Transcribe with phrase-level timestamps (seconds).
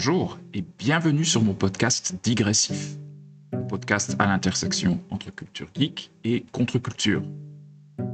[0.00, 2.94] Bonjour et bienvenue sur mon podcast Digressif,
[3.68, 7.20] podcast à l'intersection entre culture geek et contre-culture.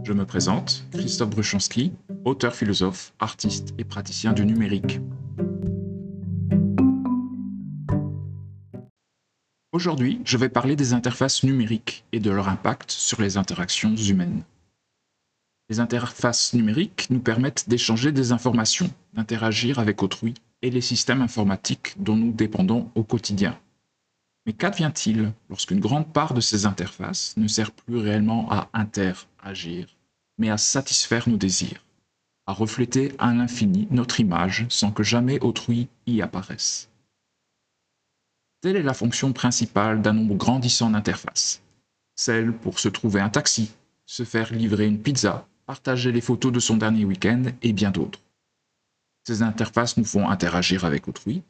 [0.02, 1.92] Je me présente, Christophe Bruchonski,
[2.24, 4.98] auteur philosophe, artiste et praticien du numérique.
[9.72, 14.42] Aujourd'hui, je vais parler des interfaces numériques et de leur impact sur les interactions humaines.
[15.68, 20.32] Les interfaces numériques nous permettent d'échanger des informations, d'interagir avec autrui
[20.64, 23.60] et les systèmes informatiques dont nous dépendons au quotidien.
[24.46, 29.94] Mais qu'advient-il lorsqu'une grande part de ces interfaces ne sert plus réellement à interagir,
[30.38, 31.84] mais à satisfaire nos désirs,
[32.46, 36.88] à refléter à l'infini notre image sans que jamais autrui y apparaisse?
[38.62, 41.60] Telle est la fonction principale d'un nombre grandissant d'interfaces.
[42.14, 43.70] Celle pour se trouver un taxi,
[44.06, 48.20] se faire livrer une pizza, partager les photos de son dernier week-end et bien d'autres.
[49.26, 51.42] Ces interfaces nous font interagir avec autrui,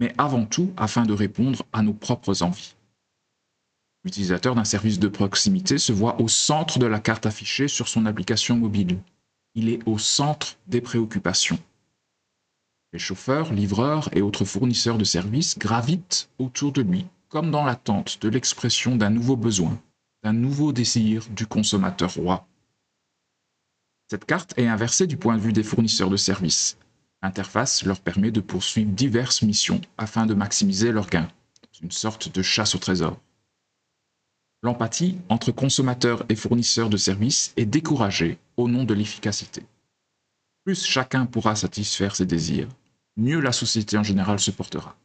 [0.00, 2.74] mais avant tout afin de répondre à nos propres envies.
[4.04, 8.06] L'utilisateur d'un service de proximité se voit au centre de la carte affichée sur son
[8.06, 8.98] application mobile.
[9.54, 11.58] Il est au centre des préoccupations.
[12.92, 18.20] Les chauffeurs, livreurs et autres fournisseurs de services gravitent autour de lui, comme dans l'attente
[18.22, 19.78] de l'expression d'un nouveau besoin,
[20.24, 22.46] d'un nouveau désir du consommateur roi.
[24.10, 26.76] Cette carte est inversée du point de vue des fournisseurs de services.
[27.22, 31.28] L'interface leur permet de poursuivre diverses missions afin de maximiser leurs gains,
[31.82, 33.18] une sorte de chasse au trésor.
[34.62, 39.64] L'empathie entre consommateurs et fournisseurs de services est découragée au nom de l'efficacité.
[40.64, 42.68] Plus chacun pourra satisfaire ses désirs,
[43.16, 44.96] mieux la société en général se portera.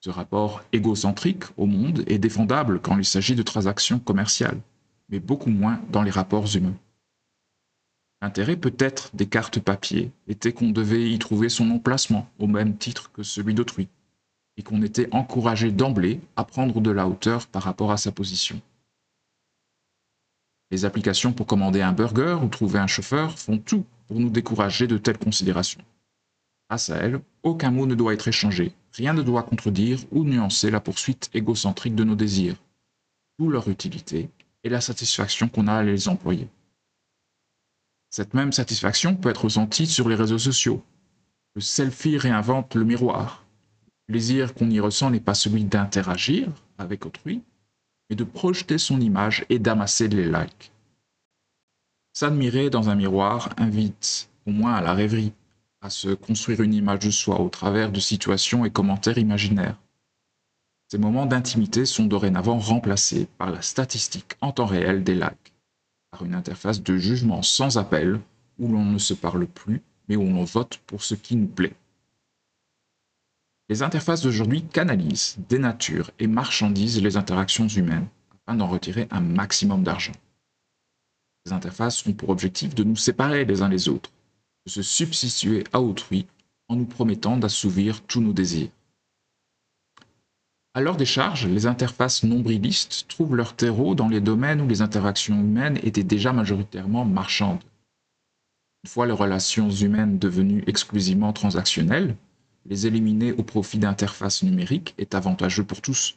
[0.00, 4.60] Ce rapport égocentrique au monde est défendable quand il s'agit de transactions commerciales,
[5.08, 6.76] mais beaucoup moins dans les rapports humains.
[8.24, 13.12] L'intérêt peut-être des cartes papier était qu'on devait y trouver son emplacement au même titre
[13.12, 13.86] que celui d'autrui,
[14.56, 18.62] et qu'on était encouragé d'emblée à prendre de la hauteur par rapport à sa position.
[20.70, 24.86] Les applications pour commander un burger ou trouver un chauffeur font tout pour nous décourager
[24.86, 25.82] de telles considérations.
[26.70, 30.70] Grâce à elles, aucun mot ne doit être échangé, rien ne doit contredire ou nuancer
[30.70, 32.56] la poursuite égocentrique de nos désirs,
[33.38, 34.30] d'où leur utilité
[34.62, 36.48] et la satisfaction qu'on a à les employer.
[38.16, 40.84] Cette même satisfaction peut être ressentie sur les réseaux sociaux.
[41.56, 43.44] Le selfie réinvente le miroir.
[44.06, 46.48] Le plaisir qu'on y ressent n'est pas celui d'interagir
[46.78, 47.42] avec autrui,
[48.08, 50.70] mais de projeter son image et d'amasser les likes.
[52.12, 55.32] S'admirer dans un miroir invite au moins à la rêverie,
[55.80, 59.80] à se construire une image de soi au travers de situations et commentaires imaginaires.
[60.86, 65.53] Ces moments d'intimité sont dorénavant remplacés par la statistique en temps réel des likes
[66.22, 68.20] une interface de jugement sans appel
[68.58, 71.74] où l'on ne se parle plus, mais où l'on vote pour ce qui nous plaît.
[73.68, 78.06] Les interfaces d'aujourd'hui canalisent, dénaturent et marchandisent les interactions humaines
[78.46, 80.12] afin d'en retirer un maximum d'argent.
[81.46, 84.10] Les interfaces ont pour objectif de nous séparer les uns les autres,
[84.66, 86.26] de se substituer à autrui
[86.68, 88.68] en nous promettant d'assouvir tous nos désirs.
[90.76, 95.38] À leur décharge, les interfaces nombrilistes trouvent leur terreau dans les domaines où les interactions
[95.38, 97.62] humaines étaient déjà majoritairement marchandes.
[98.82, 102.16] Une fois les relations humaines devenues exclusivement transactionnelles,
[102.66, 106.16] les éliminer au profit d'interfaces numériques est avantageux pour tous.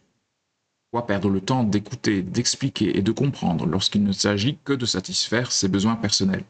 [0.90, 5.52] Pourquoi perdre le temps d'écouter, d'expliquer et de comprendre lorsqu'il ne s'agit que de satisfaire
[5.52, 6.46] ses besoins personnels?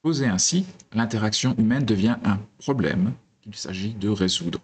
[0.00, 3.12] Posé ainsi, l'interaction humaine devient un problème
[3.42, 4.60] qu'il s'agit de résoudre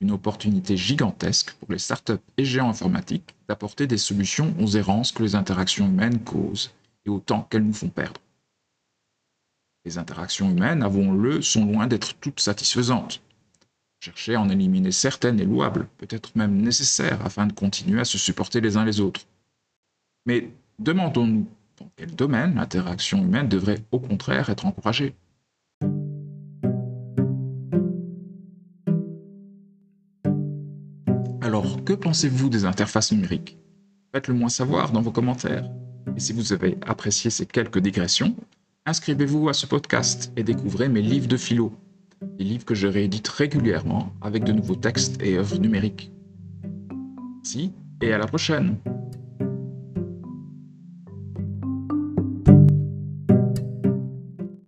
[0.00, 5.22] une opportunité gigantesque pour les startups et géants informatiques d'apporter des solutions aux errances que
[5.22, 6.74] les interactions humaines causent
[7.06, 8.20] et au temps qu'elles nous font perdre.
[9.84, 13.20] Les interactions humaines, avouons-le, sont loin d'être toutes satisfaisantes.
[14.00, 18.18] Chercher à en éliminer certaines est louable, peut-être même nécessaire afin de continuer à se
[18.18, 19.26] supporter les uns les autres.
[20.26, 21.46] Mais demandons-nous
[21.78, 25.14] dans quel domaine l'interaction humaine devrait au contraire être encouragée
[31.44, 33.58] Alors, que pensez-vous des interfaces numériques?
[34.14, 35.68] Faites-le moi savoir dans vos commentaires.
[36.16, 38.34] Et si vous avez apprécié ces quelques digressions,
[38.86, 41.74] inscrivez-vous à ce podcast et découvrez mes livres de philo,
[42.38, 46.10] des livres que je réédite régulièrement avec de nouveaux textes et œuvres numériques.
[47.42, 48.78] Merci et à la prochaine